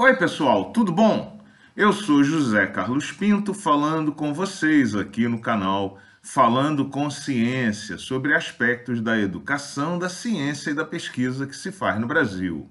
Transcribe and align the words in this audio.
Oi, 0.00 0.14
pessoal, 0.14 0.70
tudo 0.70 0.92
bom? 0.92 1.44
Eu 1.76 1.92
sou 1.92 2.22
José 2.22 2.68
Carlos 2.68 3.10
Pinto 3.10 3.52
falando 3.52 4.12
com 4.12 4.32
vocês 4.32 4.94
aqui 4.94 5.26
no 5.26 5.40
canal 5.40 5.98
Falando 6.22 6.84
com 6.84 7.10
Ciência 7.10 7.98
sobre 7.98 8.32
aspectos 8.32 9.00
da 9.00 9.18
educação, 9.18 9.98
da 9.98 10.08
ciência 10.08 10.70
e 10.70 10.74
da 10.74 10.84
pesquisa 10.84 11.48
que 11.48 11.56
se 11.56 11.72
faz 11.72 12.00
no 12.00 12.06
Brasil. 12.06 12.70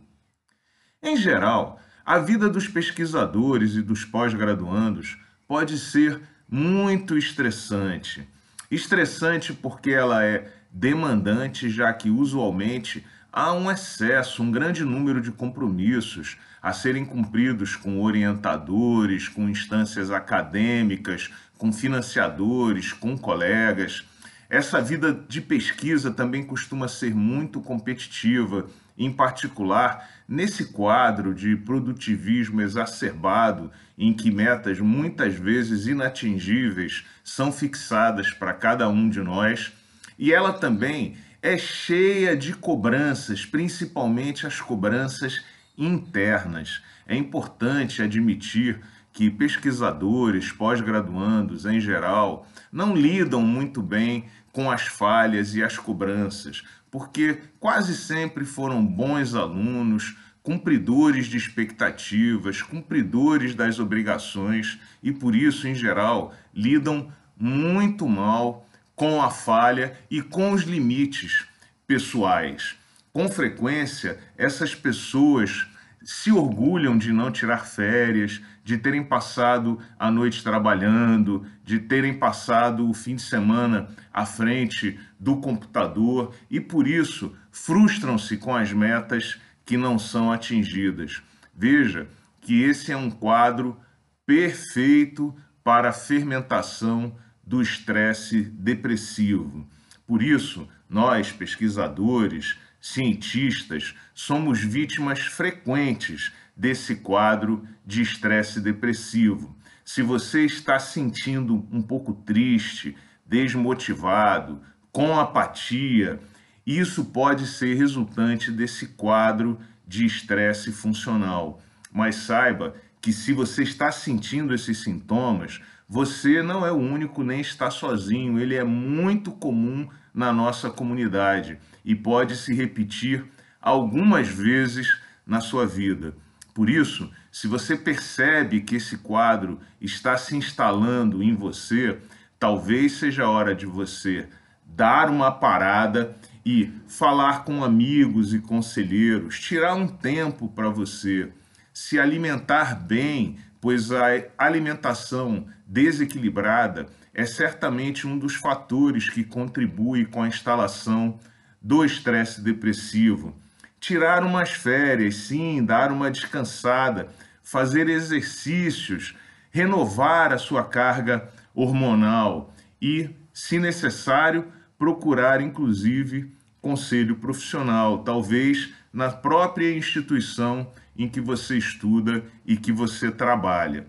Em 1.03 1.17
geral, 1.17 1.81
a 2.05 2.17
vida 2.17 2.47
dos 2.47 2.69
pesquisadores 2.69 3.75
e 3.75 3.81
dos 3.81 4.05
pós-graduandos 4.05 5.17
pode 5.45 5.77
ser 5.77 6.21
muito 6.49 7.17
estressante. 7.17 8.25
Estressante 8.71 9.51
porque 9.51 9.91
ela 9.91 10.23
é 10.23 10.49
demandante, 10.71 11.69
já 11.69 11.91
que 11.91 12.09
usualmente 12.09 13.05
há 13.31 13.53
um 13.53 13.69
excesso, 13.71 14.41
um 14.41 14.51
grande 14.51 14.83
número 14.83 15.21
de 15.21 15.31
compromissos 15.31 16.37
a 16.61 16.73
serem 16.73 17.05
cumpridos 17.05 17.75
com 17.75 18.01
orientadores, 18.01 19.27
com 19.27 19.47
instâncias 19.47 20.11
acadêmicas, 20.11 21.29
com 21.57 21.71
financiadores, 21.71 22.91
com 22.93 23.17
colegas. 23.17 24.05
Essa 24.49 24.81
vida 24.81 25.13
de 25.27 25.41
pesquisa 25.41 26.11
também 26.11 26.43
costuma 26.43 26.87
ser 26.87 27.13
muito 27.13 27.61
competitiva, 27.61 28.67
em 28.97 29.11
particular 29.11 30.09
nesse 30.27 30.65
quadro 30.71 31.33
de 31.33 31.55
produtivismo 31.55 32.61
exacerbado, 32.61 33.71
em 33.97 34.13
que 34.13 34.31
metas 34.31 34.79
muitas 34.79 35.35
vezes 35.35 35.87
inatingíveis 35.87 37.05
são 37.23 37.51
fixadas 37.51 38.31
para 38.31 38.53
cada 38.53 38.89
um 38.89 39.09
de 39.09 39.21
nós, 39.21 39.71
e 40.17 40.33
ela 40.33 40.51
também 40.51 41.15
é 41.41 41.57
cheia 41.57 42.35
de 42.35 42.53
cobranças, 42.53 43.45
principalmente 43.45 44.47
as 44.47 44.59
cobranças 44.59 45.43
internas. 45.77 46.81
É 47.07 47.15
importante 47.15 48.01
admitir 48.01 48.79
que 49.13 49.31
pesquisadores, 49.31 50.51
pós-graduandos 50.51 51.65
em 51.65 51.79
geral, 51.79 52.47
não 52.71 52.95
lidam 52.95 53.41
muito 53.41 53.81
bem 53.81 54.25
com 54.51 54.69
as 54.69 54.83
falhas 54.83 55.55
e 55.55 55.63
as 55.63 55.77
cobranças, 55.77 56.63
porque 56.91 57.39
quase 57.59 57.95
sempre 57.95 58.45
foram 58.45 58.85
bons 58.85 59.33
alunos, 59.33 60.15
cumpridores 60.43 61.27
de 61.27 61.37
expectativas, 61.37 62.61
cumpridores 62.61 63.53
das 63.53 63.79
obrigações 63.79 64.79
e 65.03 65.11
por 65.11 65.35
isso, 65.35 65.67
em 65.67 65.75
geral, 65.75 66.33
lidam 66.53 67.11
muito 67.35 68.07
mal 68.07 68.66
com 68.97 69.21
a 69.21 69.29
falha 69.29 69.93
e 70.09 70.23
com 70.23 70.51
os 70.51 70.63
limites 70.63 71.45
pessoais. 71.85 72.75
Com 73.13 73.29
frequência, 73.29 74.17
essas 74.35 74.73
pessoas 74.73 75.67
se 76.03 76.31
orgulham 76.31 76.97
de 76.97 77.13
não 77.13 77.31
tirar 77.31 77.67
férias, 77.67 78.41
de 78.63 78.75
terem 78.77 79.03
passado 79.03 79.79
a 79.99 80.09
noite 80.09 80.43
trabalhando, 80.43 81.45
de 81.63 81.79
terem 81.79 82.17
passado 82.17 82.89
o 82.89 82.93
fim 82.93 83.15
de 83.15 83.21
semana 83.21 83.87
à 84.11 84.25
frente 84.25 84.99
do 85.19 85.37
computador 85.37 86.33
e 86.49 86.59
por 86.59 86.87
isso 86.87 87.35
frustram-se 87.51 88.37
com 88.37 88.55
as 88.55 88.73
metas 88.73 89.39
que 89.63 89.77
não 89.77 89.99
são 89.99 90.31
atingidas. 90.31 91.21
Veja 91.55 92.07
que 92.41 92.63
esse 92.63 92.91
é 92.91 92.97
um 92.97 93.11
quadro 93.11 93.77
perfeito 94.25 95.35
para 95.63 95.89
a 95.89 95.93
fermentação 95.93 97.15
do 97.47 97.61
estresse 97.61 98.41
depressivo. 98.41 99.65
Por 100.05 100.21
isso, 100.21 100.67
nós, 100.89 101.31
pesquisadores, 101.31 102.57
cientistas, 102.81 103.95
somos 104.13 104.59
vítimas 104.59 105.21
frequentes 105.21 106.33
desse 106.55 106.97
quadro 106.97 107.65
de 107.85 108.01
estresse 108.01 108.59
depressivo. 108.59 109.55
Se 109.85 110.01
você 110.01 110.43
está 110.43 110.77
sentindo 110.77 111.65
um 111.71 111.81
pouco 111.81 112.13
triste, 112.13 112.97
desmotivado, 113.25 114.61
com 114.91 115.17
apatia, 115.17 116.19
isso 116.65 117.05
pode 117.05 117.47
ser 117.47 117.75
resultante 117.75 118.51
desse 118.51 118.87
quadro 118.87 119.57
de 119.87 120.05
estresse 120.05 120.73
funcional. 120.73 121.61
Mas 121.93 122.15
saiba 122.15 122.75
que 123.01 123.13
se 123.13 123.31
você 123.31 123.63
está 123.63 123.89
sentindo 123.89 124.53
esses 124.53 124.79
sintomas, 124.83 125.61
você 125.87 126.43
não 126.43 126.65
é 126.65 126.71
o 126.71 126.75
único 126.75 127.23
nem 127.23 127.39
está 127.39 127.71
sozinho, 127.71 128.39
ele 128.39 128.55
é 128.55 128.63
muito 128.63 129.31
comum 129.31 129.87
na 130.13 130.33
nossa 130.33 130.69
comunidade 130.69 131.57
e 131.85 131.95
pode 131.95 132.35
se 132.35 132.53
repetir 132.53 133.23
algumas 133.61 134.27
vezes 134.27 134.97
na 135.25 135.39
sua 135.39 135.65
vida. 135.65 136.13
Por 136.53 136.69
isso, 136.69 137.09
se 137.31 137.47
você 137.47 137.77
percebe 137.77 138.61
que 138.61 138.75
esse 138.75 138.97
quadro 138.97 139.59
está 139.79 140.17
se 140.17 140.35
instalando 140.35 141.21
em 141.21 141.35
você, 141.35 141.99
talvez 142.39 142.93
seja 142.93 143.23
a 143.25 143.29
hora 143.29 143.55
de 143.55 143.65
você 143.65 144.27
dar 144.65 145.09
uma 145.09 145.31
parada 145.31 146.15
e 146.45 146.71
falar 146.87 147.43
com 147.43 147.63
amigos 147.63 148.33
e 148.33 148.39
conselheiros, 148.39 149.39
tirar 149.39 149.75
um 149.75 149.87
tempo 149.87 150.47
para 150.47 150.69
você, 150.69 151.31
se 151.77 151.99
alimentar 151.99 152.73
bem, 152.73 153.37
pois 153.61 153.91
a 153.91 154.07
alimentação 154.35 155.45
desequilibrada 155.63 156.87
é 157.13 157.23
certamente 157.23 158.07
um 158.07 158.17
dos 158.17 158.33
fatores 158.33 159.07
que 159.11 159.23
contribui 159.23 160.03
com 160.03 160.23
a 160.23 160.27
instalação 160.27 161.19
do 161.61 161.85
estresse 161.85 162.41
depressivo. 162.41 163.37
Tirar 163.79 164.23
umas 164.23 164.49
férias, 164.49 165.17
sim, 165.17 165.63
dar 165.63 165.91
uma 165.91 166.09
descansada, 166.09 167.09
fazer 167.43 167.87
exercícios, 167.87 169.15
renovar 169.51 170.33
a 170.33 170.39
sua 170.39 170.63
carga 170.63 171.29
hormonal 171.53 172.55
e, 172.81 173.11
se 173.31 173.59
necessário, 173.59 174.47
procurar 174.79 175.41
inclusive 175.41 176.33
conselho 176.61 177.15
profissional, 177.15 177.99
talvez 177.99 178.73
na 178.91 179.09
própria 179.09 179.75
instituição 179.75 180.71
em 180.97 181.07
que 181.07 181.21
você 181.21 181.57
estuda 181.57 182.23
e 182.45 182.57
que 182.57 182.71
você 182.71 183.11
trabalha. 183.11 183.87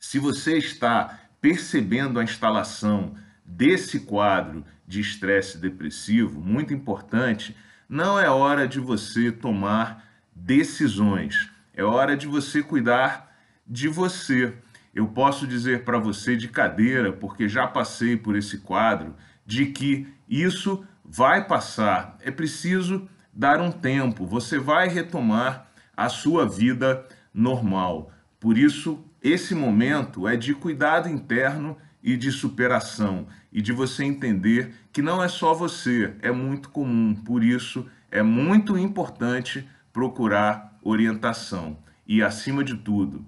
Se 0.00 0.18
você 0.18 0.58
está 0.58 1.20
percebendo 1.40 2.18
a 2.18 2.24
instalação 2.24 3.14
desse 3.44 4.00
quadro 4.00 4.64
de 4.86 5.00
estresse 5.00 5.58
depressivo, 5.58 6.40
muito 6.40 6.74
importante, 6.74 7.56
não 7.88 8.18
é 8.18 8.28
hora 8.28 8.66
de 8.66 8.80
você 8.80 9.30
tomar 9.30 10.04
decisões, 10.34 11.50
é 11.74 11.84
hora 11.84 12.16
de 12.16 12.26
você 12.26 12.62
cuidar 12.62 13.32
de 13.66 13.88
você. 13.88 14.52
Eu 14.94 15.06
posso 15.08 15.46
dizer 15.46 15.84
para 15.84 15.98
você 15.98 16.36
de 16.36 16.48
cadeira, 16.48 17.12
porque 17.12 17.48
já 17.48 17.66
passei 17.66 18.16
por 18.16 18.36
esse 18.36 18.58
quadro, 18.58 19.14
de 19.46 19.66
que 19.66 20.06
isso 20.28 20.84
vai 21.04 21.46
passar. 21.46 22.16
É 22.20 22.30
preciso 22.30 23.08
dar 23.32 23.60
um 23.60 23.70
tempo, 23.70 24.26
você 24.26 24.58
vai 24.58 24.88
retomar 24.88 25.68
a 25.96 26.08
sua 26.08 26.48
vida 26.48 27.06
normal. 27.32 28.10
Por 28.40 28.56
isso, 28.56 29.04
esse 29.22 29.54
momento 29.54 30.28
é 30.28 30.36
de 30.36 30.54
cuidado 30.54 31.08
interno 31.08 31.76
e 32.02 32.16
de 32.16 32.30
superação 32.30 33.26
e 33.52 33.62
de 33.62 33.72
você 33.72 34.04
entender 34.04 34.74
que 34.92 35.00
não 35.00 35.22
é 35.22 35.28
só 35.28 35.54
você, 35.54 36.14
é 36.20 36.30
muito 36.30 36.68
comum. 36.68 37.14
Por 37.14 37.42
isso, 37.42 37.88
é 38.10 38.22
muito 38.22 38.76
importante 38.76 39.68
procurar 39.92 40.78
orientação 40.82 41.78
e, 42.06 42.22
acima 42.22 42.62
de 42.62 42.76
tudo, 42.76 43.24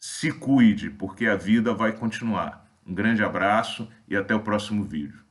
se 0.00 0.32
cuide, 0.32 0.90
porque 0.90 1.26
a 1.26 1.36
vida 1.36 1.72
vai 1.72 1.92
continuar. 1.92 2.66
Um 2.86 2.92
grande 2.92 3.22
abraço 3.22 3.88
e 4.08 4.16
até 4.16 4.34
o 4.34 4.40
próximo 4.40 4.82
vídeo. 4.82 5.29